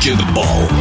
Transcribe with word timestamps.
баскетбол. 0.00 0.79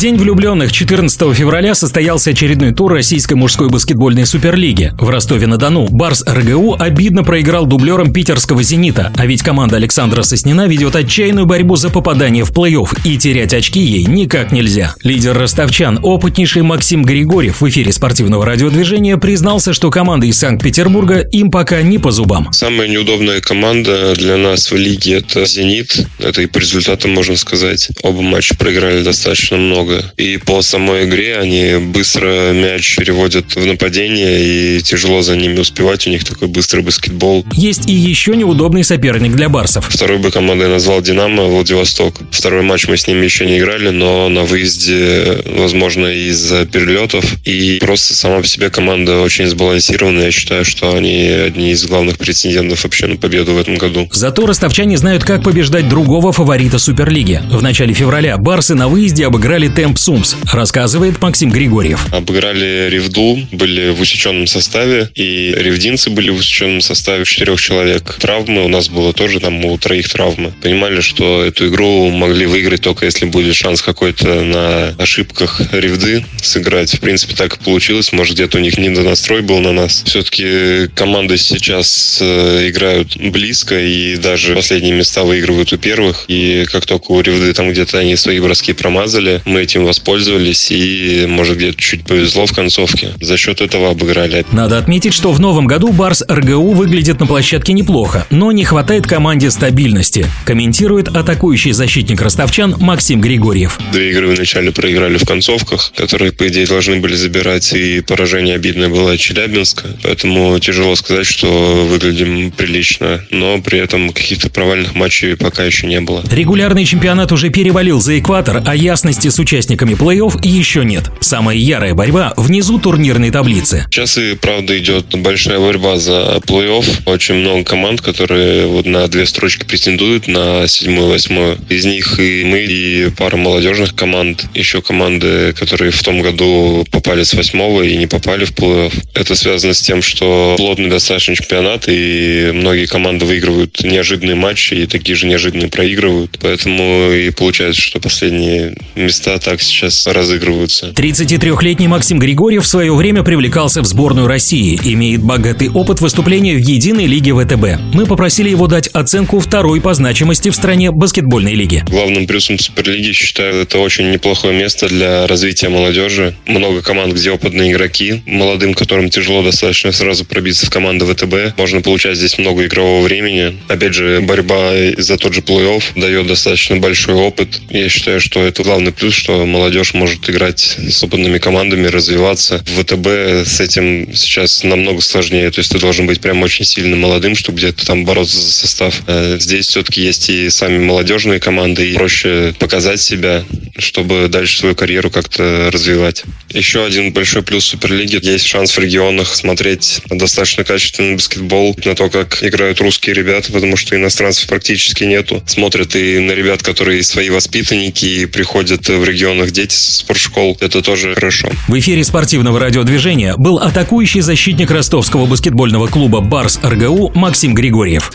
День 0.00 0.16
влюбленных 0.16 0.72
14 0.72 1.36
февраля 1.36 1.74
состоялся 1.74 2.30
очередной 2.30 2.72
тур 2.72 2.90
российской 2.90 3.34
мужской 3.34 3.68
баскетбольной 3.68 4.24
суперлиги. 4.24 4.94
В 4.98 5.10
Ростове-на-Дону 5.10 5.88
Барс 5.90 6.24
РГУ 6.26 6.76
обидно 6.78 7.22
проиграл 7.22 7.66
дублерам 7.66 8.10
питерского 8.10 8.62
«Зенита», 8.62 9.12
а 9.18 9.26
ведь 9.26 9.42
команда 9.42 9.76
Александра 9.76 10.22
Соснина 10.22 10.66
ведет 10.66 10.96
отчаянную 10.96 11.44
борьбу 11.44 11.76
за 11.76 11.90
попадание 11.90 12.46
в 12.46 12.52
плей-офф, 12.52 12.98
и 13.04 13.18
терять 13.18 13.52
очки 13.52 13.78
ей 13.78 14.06
никак 14.06 14.52
нельзя. 14.52 14.94
Лидер 15.02 15.36
ростовчан, 15.36 16.00
опытнейший 16.02 16.62
Максим 16.62 17.04
Григорьев 17.04 17.60
в 17.60 17.68
эфире 17.68 17.92
спортивного 17.92 18.46
радиодвижения 18.46 19.18
признался, 19.18 19.74
что 19.74 19.90
команда 19.90 20.24
из 20.24 20.38
Санкт-Петербурга 20.38 21.18
им 21.30 21.50
пока 21.50 21.82
не 21.82 21.98
по 21.98 22.10
зубам. 22.10 22.50
Самая 22.54 22.88
неудобная 22.88 23.42
команда 23.42 24.14
для 24.16 24.38
нас 24.38 24.72
в 24.72 24.76
лиге– 24.76 25.16
это 25.18 25.44
«Зенит». 25.44 26.06
Это 26.18 26.40
и 26.40 26.46
по 26.46 26.56
результатам 26.56 27.10
можно 27.10 27.36
сказать. 27.36 27.90
Оба 28.02 28.22
матча 28.22 28.56
проиграли 28.56 29.02
достаточно 29.02 29.58
много 29.58 29.89
много. 29.90 30.04
И 30.16 30.38
по 30.38 30.62
самой 30.62 31.04
игре 31.04 31.38
они 31.38 31.76
быстро 31.78 32.52
мяч 32.52 32.96
переводят 32.96 33.54
в 33.54 33.66
нападение, 33.66 34.76
и 34.78 34.82
тяжело 34.82 35.22
за 35.22 35.36
ними 35.36 35.58
успевать. 35.58 36.06
У 36.06 36.10
них 36.10 36.24
такой 36.24 36.48
быстрый 36.48 36.82
баскетбол. 36.82 37.44
Есть 37.52 37.88
и 37.88 37.92
еще 37.92 38.36
неудобный 38.36 38.84
соперник 38.84 39.32
для 39.32 39.48
барсов. 39.48 39.88
Второй 39.88 40.18
бы 40.18 40.30
командой 40.30 40.68
назвал 40.68 41.02
«Динамо» 41.02 41.44
Владивосток. 41.44 42.20
Второй 42.30 42.62
матч 42.62 42.88
мы 42.88 42.96
с 42.96 43.06
ними 43.06 43.24
еще 43.24 43.46
не 43.46 43.58
играли, 43.58 43.90
но 43.90 44.28
на 44.28 44.44
выезде, 44.44 45.42
возможно, 45.56 46.06
из-за 46.06 46.66
перелетов. 46.66 47.24
И 47.44 47.78
просто 47.80 48.14
сама 48.14 48.40
по 48.40 48.46
себе 48.46 48.70
команда 48.70 49.20
очень 49.20 49.46
сбалансированная. 49.46 50.26
Я 50.26 50.30
считаю, 50.30 50.64
что 50.64 50.94
они 50.94 51.26
одни 51.26 51.72
из 51.72 51.84
главных 51.86 52.18
претендентов 52.18 52.84
вообще 52.84 53.06
на 53.06 53.16
победу 53.16 53.54
в 53.54 53.58
этом 53.58 53.76
году. 53.76 54.08
Зато 54.12 54.46
ростовчане 54.46 54.96
знают, 54.96 55.24
как 55.24 55.42
побеждать 55.42 55.88
другого 55.88 56.32
фаворита 56.32 56.78
Суперлиги. 56.78 57.42
В 57.50 57.62
начале 57.62 57.94
февраля 57.94 58.36
барсы 58.36 58.74
на 58.74 58.88
выезде 58.88 59.26
обыграли 59.26 59.68
Темп 59.80 59.98
Сумс, 59.98 60.36
рассказывает 60.52 61.22
Максим 61.22 61.50
Григорьев. 61.50 62.04
Обыграли 62.12 62.90
Ревду, 62.90 63.38
были 63.50 63.88
в 63.88 64.02
усеченном 64.02 64.46
составе, 64.46 65.08
и 65.14 65.54
ревдинцы 65.56 66.10
были 66.10 66.28
в 66.28 66.34
усеченном 66.34 66.82
составе 66.82 67.24
четырех 67.24 67.58
человек. 67.58 68.18
Травмы 68.20 68.62
у 68.62 68.68
нас 68.68 68.90
было 68.90 69.14
тоже, 69.14 69.40
там 69.40 69.64
у 69.64 69.78
троих 69.78 70.10
травмы. 70.10 70.52
Понимали, 70.60 71.00
что 71.00 71.42
эту 71.42 71.68
игру 71.68 72.10
могли 72.10 72.44
выиграть 72.44 72.82
только 72.82 73.06
если 73.06 73.24
будет 73.24 73.54
шанс 73.54 73.80
какой-то 73.80 74.42
на 74.42 74.88
ошибках 74.98 75.62
Ревды 75.72 76.26
сыграть. 76.42 76.92
В 76.92 77.00
принципе, 77.00 77.34
так 77.34 77.56
и 77.56 77.64
получилось. 77.64 78.12
Может, 78.12 78.34
где-то 78.34 78.58
у 78.58 78.60
них 78.60 78.76
недонастрой 78.76 79.40
был 79.40 79.60
на 79.60 79.72
нас. 79.72 80.02
Все-таки 80.04 80.88
команды 80.94 81.38
сейчас 81.38 82.18
э, 82.20 82.68
играют 82.68 83.16
близко, 83.16 83.80
и 83.80 84.16
даже 84.16 84.54
последние 84.54 84.92
места 84.92 85.24
выигрывают 85.24 85.72
у 85.72 85.78
первых. 85.78 86.26
И 86.28 86.66
как 86.70 86.84
только 86.84 87.12
у 87.12 87.20
Ревды 87.22 87.54
там 87.54 87.70
где-то 87.70 87.96
они 87.96 88.14
свои 88.16 88.40
броски 88.40 88.74
промазали, 88.74 89.40
мы 89.46 89.69
этим 89.70 89.84
воспользовались 89.84 90.70
и, 90.70 91.26
может, 91.28 91.56
где-то 91.56 91.80
чуть 91.80 92.04
повезло 92.04 92.46
в 92.46 92.52
концовке. 92.52 93.10
За 93.20 93.36
счет 93.36 93.60
этого 93.60 93.90
обыграли. 93.90 94.44
Надо 94.52 94.78
отметить, 94.78 95.14
что 95.14 95.32
в 95.32 95.38
новом 95.38 95.66
году 95.66 95.92
Барс 95.92 96.24
РГУ 96.28 96.72
выглядит 96.72 97.20
на 97.20 97.26
площадке 97.26 97.72
неплохо, 97.72 98.26
но 98.30 98.50
не 98.50 98.64
хватает 98.64 99.06
команде 99.06 99.50
стабильности, 99.50 100.26
комментирует 100.44 101.08
атакующий 101.08 101.72
защитник 101.72 102.20
ростовчан 102.20 102.76
Максим 102.80 103.20
Григорьев. 103.20 103.78
Две 103.92 104.10
игры 104.10 104.28
вначале 104.28 104.72
проиграли 104.72 105.18
в 105.18 105.24
концовках, 105.24 105.92
которые, 105.94 106.32
по 106.32 106.48
идее, 106.48 106.66
должны 106.66 106.96
были 106.96 107.14
забирать, 107.14 107.72
и 107.72 108.00
поражение 108.00 108.56
обидное 108.56 108.88
было 108.88 109.12
от 109.12 109.20
Челябинска, 109.20 109.88
поэтому 110.02 110.58
тяжело 110.58 110.96
сказать, 110.96 111.26
что 111.26 111.86
выглядим 111.88 112.50
прилично, 112.50 113.20
но 113.30 113.60
при 113.60 113.78
этом 113.78 114.10
каких-то 114.10 114.50
провальных 114.50 114.94
матчей 114.94 115.36
пока 115.36 115.62
еще 115.64 115.86
не 115.86 116.00
было. 116.00 116.24
Регулярный 116.30 116.84
чемпионат 116.84 117.30
уже 117.30 117.50
перевалил 117.50 118.00
за 118.00 118.18
экватор, 118.18 118.62
а 118.66 118.74
ясности 118.74 119.28
с 119.28 119.38
участниками 119.60 119.92
плей-офф 119.92 120.40
еще 120.42 120.86
нет. 120.86 121.10
Самая 121.20 121.54
ярая 121.54 121.92
борьба 121.92 122.32
внизу 122.38 122.78
турнирной 122.78 123.30
таблицы. 123.30 123.84
Сейчас 123.90 124.16
и 124.16 124.34
правда 124.34 124.78
идет 124.78 125.14
большая 125.14 125.58
борьба 125.58 125.98
за 125.98 126.40
плей-офф. 126.46 127.02
Очень 127.04 127.34
много 127.34 127.64
команд, 127.64 128.00
которые 128.00 128.66
вот 128.66 128.86
на 128.86 129.06
две 129.08 129.26
строчки 129.26 129.64
претендуют 129.64 130.28
на 130.28 130.66
седьмую, 130.66 131.10
восьмую. 131.10 131.58
Из 131.68 131.84
них 131.84 132.18
и 132.18 132.42
мы, 132.44 132.60
и 132.60 133.10
пара 133.10 133.36
молодежных 133.36 133.94
команд. 133.94 134.46
Еще 134.54 134.80
команды, 134.80 135.52
которые 135.52 135.90
в 135.90 136.02
том 136.02 136.22
году 136.22 136.86
попали 136.90 137.22
с 137.22 137.34
восьмого 137.34 137.82
и 137.82 137.98
не 137.98 138.06
попали 138.06 138.46
в 138.46 138.52
плей-офф. 138.52 138.94
Это 139.12 139.34
связано 139.34 139.74
с 139.74 139.82
тем, 139.82 140.00
что 140.00 140.54
плотный 140.56 140.88
достаточно 140.88 141.36
чемпионат, 141.36 141.84
и 141.86 142.50
многие 142.54 142.86
команды 142.86 143.26
выигрывают 143.26 143.84
неожиданные 143.84 144.36
матчи, 144.36 144.72
и 144.72 144.86
такие 144.86 145.16
же 145.16 145.26
неожиданные 145.26 145.68
проигрывают. 145.68 146.38
Поэтому 146.40 147.12
и 147.12 147.28
получается, 147.28 147.82
что 147.82 148.00
последние 148.00 148.74
места 148.94 149.38
так 149.50 149.60
сейчас 149.62 150.06
разыгрываются. 150.06 150.90
33-летний 150.90 151.88
Максим 151.88 152.20
Григорьев 152.20 152.62
в 152.62 152.68
свое 152.68 152.94
время 152.94 153.24
привлекался 153.24 153.82
в 153.82 153.84
сборную 153.84 154.28
России, 154.28 154.78
имеет 154.84 155.22
богатый 155.22 155.68
опыт 155.68 156.00
выступления 156.00 156.54
в 156.54 156.60
единой 156.60 157.06
лиге 157.06 157.34
ВТБ. 157.34 157.82
Мы 157.92 158.06
попросили 158.06 158.48
его 158.48 158.68
дать 158.68 158.86
оценку 158.92 159.40
второй 159.40 159.80
по 159.80 159.92
значимости 159.92 160.50
в 160.50 160.54
стране 160.54 160.92
баскетбольной 160.92 161.54
лиги. 161.54 161.82
Главным 161.88 162.28
плюсом 162.28 162.60
Суперлиги 162.60 163.10
считаю 163.10 163.62
это 163.62 163.80
очень 163.80 164.12
неплохое 164.12 164.56
место 164.56 164.88
для 164.88 165.26
развития 165.26 165.68
молодежи. 165.68 166.36
Много 166.46 166.80
команд, 166.80 167.12
где 167.14 167.32
опытные 167.32 167.72
игроки, 167.72 168.22
молодым, 168.26 168.74
которым 168.74 169.10
тяжело 169.10 169.42
достаточно 169.42 169.90
сразу 169.90 170.24
пробиться 170.24 170.66
в 170.66 170.70
команду 170.70 171.06
ВТБ. 171.06 171.58
Можно 171.58 171.80
получать 171.80 172.16
здесь 172.16 172.38
много 172.38 172.66
игрового 172.66 173.02
времени. 173.02 173.58
Опять 173.66 173.94
же, 173.94 174.20
борьба 174.20 174.70
за 174.96 175.16
тот 175.16 175.34
же 175.34 175.40
плей-офф 175.40 175.82
дает 175.96 176.28
достаточно 176.28 176.76
большой 176.76 177.14
опыт. 177.14 177.60
Я 177.68 177.88
считаю, 177.88 178.20
что 178.20 178.44
это 178.44 178.62
главный 178.62 178.92
плюс, 178.92 179.14
что 179.14 179.29
что 179.30 179.46
молодежь 179.46 179.94
может 179.94 180.28
играть 180.28 180.60
с 180.60 181.02
опытными 181.04 181.38
командами, 181.38 181.86
развиваться. 181.86 182.64
В 182.66 182.82
ВТБ 182.82 183.46
с 183.48 183.60
этим 183.60 184.12
сейчас 184.14 184.64
намного 184.64 185.00
сложнее. 185.00 185.50
То 185.52 185.60
есть 185.60 185.70
ты 185.70 185.78
должен 185.78 186.06
быть 186.06 186.20
прям 186.20 186.42
очень 186.42 186.64
сильно 186.64 186.96
молодым, 186.96 187.36
чтобы 187.36 187.58
где-то 187.58 187.86
там 187.86 188.04
бороться 188.04 188.36
за 188.36 188.50
состав. 188.50 189.02
А 189.06 189.36
здесь 189.38 189.68
все-таки 189.68 190.02
есть 190.02 190.28
и 190.30 190.50
сами 190.50 190.78
молодежные 190.78 191.38
команды, 191.38 191.90
и 191.90 191.94
проще 191.94 192.54
показать 192.58 193.00
себя, 193.00 193.44
чтобы 193.80 194.28
дальше 194.28 194.58
свою 194.58 194.74
карьеру 194.74 195.10
как-то 195.10 195.70
развивать. 195.72 196.24
Еще 196.50 196.84
один 196.84 197.12
большой 197.12 197.42
плюс 197.42 197.64
Суперлиги. 197.64 198.18
Есть 198.22 198.46
шанс 198.46 198.76
в 198.76 198.80
регионах 198.80 199.34
смотреть 199.34 200.00
достаточно 200.10 200.64
качественный 200.64 201.14
баскетбол, 201.14 201.76
на 201.84 201.94
то, 201.94 202.10
как 202.10 202.42
играют 202.42 202.80
русские 202.80 203.14
ребята, 203.14 203.52
потому 203.52 203.76
что 203.76 203.96
иностранцев 203.96 204.46
практически 204.48 205.04
нету. 205.04 205.42
Смотрят 205.46 205.94
и 205.96 206.18
на 206.18 206.32
ребят, 206.32 206.62
которые 206.62 207.02
свои 207.02 207.30
воспитанники, 207.30 208.04
и 208.04 208.26
приходят 208.26 208.88
в 208.88 209.04
регион 209.04 209.30
регионах 209.30 209.50
дети 209.50 209.74
с 209.74 209.98
спортшкол. 209.98 210.56
Это 210.60 210.82
тоже 210.82 211.14
хорошо. 211.14 211.48
В 211.68 211.78
эфире 211.78 212.04
спортивного 212.04 212.58
радиодвижения 212.58 213.34
был 213.36 213.58
атакующий 213.58 214.20
защитник 214.20 214.70
ростовского 214.70 215.26
баскетбольного 215.26 215.86
клуба 215.86 216.20
«Барс 216.20 216.58
РГУ» 216.62 217.12
Максим 217.14 217.54
Григорьев. 217.54 218.10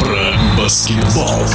Про 0.00 0.34
баскетбол. 0.58 1.46